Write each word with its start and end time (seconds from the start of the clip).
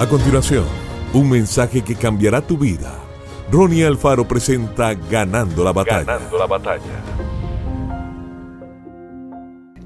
A 0.00 0.08
continuación, 0.08 0.64
un 1.12 1.28
mensaje 1.28 1.82
que 1.82 1.94
cambiará 1.94 2.40
tu 2.40 2.56
vida. 2.56 2.98
Ronnie 3.52 3.84
Alfaro 3.84 4.26
presenta 4.26 4.94
Ganando 4.94 5.62
la 5.62 5.74
batalla. 5.74 6.04
Ganando 6.04 6.38
la 6.38 6.46
batalla. 6.46 7.04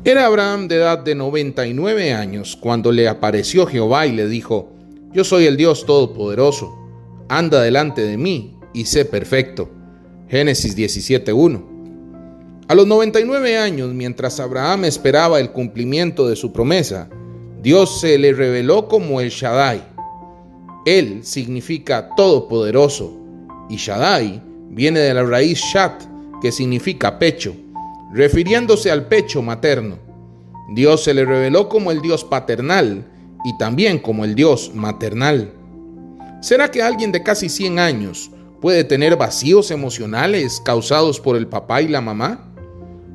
Era 0.04 0.26
Abraham 0.26 0.68
de 0.68 0.76
edad 0.76 1.00
de 1.00 1.16
99 1.16 2.12
años 2.12 2.56
cuando 2.60 2.92
le 2.92 3.08
apareció 3.08 3.66
Jehová 3.66 4.06
y 4.06 4.12
le 4.12 4.28
dijo, 4.28 4.72
Yo 5.12 5.24
soy 5.24 5.46
el 5.46 5.56
Dios 5.56 5.84
Todopoderoso, 5.84 6.78
anda 7.28 7.60
delante 7.60 8.02
de 8.02 8.16
mí 8.16 8.56
y 8.72 8.84
sé 8.84 9.06
perfecto. 9.06 9.68
Génesis 10.28 10.76
17.1. 10.76 12.68
A 12.68 12.74
los 12.76 12.86
99 12.86 13.58
años, 13.58 13.92
mientras 13.92 14.38
Abraham 14.38 14.84
esperaba 14.84 15.40
el 15.40 15.50
cumplimiento 15.50 16.28
de 16.28 16.36
su 16.36 16.52
promesa, 16.52 17.10
Dios 17.60 18.00
se 18.00 18.16
le 18.16 18.32
reveló 18.32 18.86
como 18.86 19.20
el 19.20 19.30
Shaddai. 19.30 19.93
Él 20.84 21.20
significa 21.24 22.10
todopoderoso 22.14 23.16
y 23.70 23.76
Shaddai 23.76 24.42
viene 24.70 25.00
de 25.00 25.14
la 25.14 25.22
raíz 25.22 25.58
Shat, 25.58 26.02
que 26.42 26.52
significa 26.52 27.18
pecho, 27.18 27.54
refiriéndose 28.12 28.90
al 28.90 29.06
pecho 29.06 29.40
materno. 29.40 29.96
Dios 30.74 31.04
se 31.04 31.14
le 31.14 31.24
reveló 31.24 31.68
como 31.68 31.90
el 31.90 32.02
Dios 32.02 32.24
paternal 32.24 33.04
y 33.44 33.56
también 33.56 33.98
como 33.98 34.24
el 34.24 34.34
Dios 34.34 34.72
maternal. 34.74 35.52
¿Será 36.40 36.70
que 36.70 36.82
alguien 36.82 37.12
de 37.12 37.22
casi 37.22 37.48
100 37.48 37.78
años 37.78 38.30
puede 38.60 38.84
tener 38.84 39.16
vacíos 39.16 39.70
emocionales 39.70 40.60
causados 40.64 41.20
por 41.20 41.36
el 41.36 41.46
papá 41.46 41.80
y 41.80 41.88
la 41.88 42.02
mamá? 42.02 42.50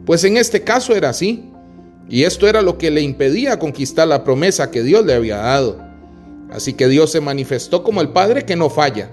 Pues 0.05 0.23
en 0.23 0.37
este 0.37 0.63
caso 0.63 0.95
era 0.95 1.09
así, 1.09 1.45
y 2.09 2.23
esto 2.23 2.47
era 2.47 2.63
lo 2.63 2.79
que 2.79 2.89
le 2.89 3.01
impedía 3.01 3.59
conquistar 3.59 4.07
la 4.07 4.23
promesa 4.23 4.71
que 4.71 4.81
Dios 4.81 5.05
le 5.05 5.13
había 5.13 5.37
dado. 5.37 5.88
Así 6.51 6.73
que 6.73 6.87
Dios 6.87 7.11
se 7.11 7.21
manifestó 7.21 7.83
como 7.83 8.01
el 8.01 8.09
Padre 8.09 8.45
que 8.45 8.55
no 8.55 8.69
falla, 8.69 9.11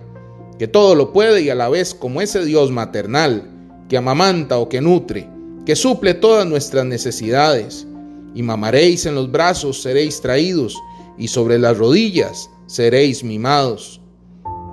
que 0.58 0.69
todo 0.69 0.94
lo 0.94 1.12
puede 1.12 1.42
y 1.42 1.50
a 1.50 1.55
la 1.55 1.69
vez 1.69 1.94
como 1.94 2.20
ese 2.20 2.44
Dios 2.44 2.70
maternal, 2.70 3.50
que 3.88 3.97
amamanta 3.97 4.58
o 4.58 4.69
que 4.69 4.80
nutre, 4.80 5.28
que 5.64 5.77
suple 5.77 6.14
todas 6.14 6.46
nuestras 6.46 6.86
necesidades. 6.86 7.86
Y 8.34 8.42
mamaréis 8.42 9.06
en 9.06 9.14
los 9.14 9.30
brazos, 9.30 9.83
seréis 9.83 10.20
traídos, 10.20 10.77
y 11.19 11.28
sobre 11.28 11.58
las 11.58 11.78
rodillas 11.78 12.50
seréis 12.66 13.24
mimados. 13.24 14.00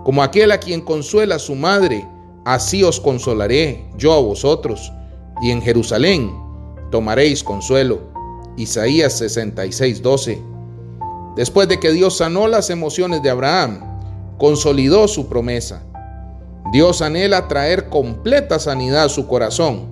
Como 0.04 0.22
aquel 0.22 0.52
a 0.52 0.60
quien 0.60 0.82
consuela 0.82 1.40
su 1.40 1.56
madre, 1.56 2.06
así 2.46 2.84
os 2.84 3.00
consolaré 3.00 3.86
yo 3.98 4.14
a 4.14 4.20
vosotros 4.20 4.92
y 5.42 5.52
en 5.52 5.62
Jerusalén 5.62 6.32
tomaréis 6.92 7.44
consuelo. 7.44 8.02
Isaías 8.58 9.18
66, 9.18 10.02
12. 10.02 10.53
Después 11.36 11.68
de 11.68 11.80
que 11.80 11.92
Dios 11.92 12.18
sanó 12.18 12.48
las 12.48 12.70
emociones 12.70 13.24
de 13.24 13.30
Abraham, 13.30 14.38
consolidó 14.38 15.08
su 15.08 15.28
promesa. 15.28 15.82
Dios 16.72 17.02
anhela 17.02 17.48
traer 17.48 17.90
completa 17.90 18.60
sanidad 18.60 19.06
a 19.06 19.10
su 19.10 19.28
corazón 19.28 19.88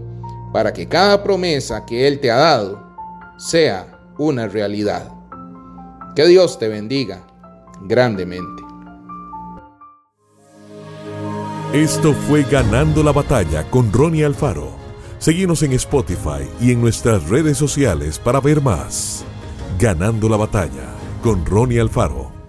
para 0.53 0.73
que 0.73 0.87
cada 0.87 1.23
promesa 1.23 1.85
que 1.85 2.07
Él 2.07 2.19
te 2.19 2.29
ha 2.29 2.37
dado 2.37 2.83
sea 3.37 3.99
una 4.17 4.47
realidad. 4.47 5.11
Que 6.15 6.27
Dios 6.27 6.59
te 6.59 6.67
bendiga 6.67 7.25
grandemente. 7.81 8.61
Esto 11.73 12.13
fue 12.13 12.43
Ganando 12.43 13.01
la 13.01 13.13
Batalla 13.13 13.63
con 13.69 13.91
Ronnie 13.93 14.25
Alfaro. 14.25 14.71
Seguimos 15.19 15.63
en 15.63 15.71
Spotify 15.73 16.47
y 16.59 16.71
en 16.71 16.81
nuestras 16.81 17.29
redes 17.29 17.57
sociales 17.57 18.19
para 18.19 18.41
ver 18.41 18.61
más. 18.61 19.23
Ganando 19.79 20.27
la 20.27 20.37
batalla 20.37 21.00
con 21.21 21.45
Ronnie 21.45 21.79
Alfaro. 21.79 22.40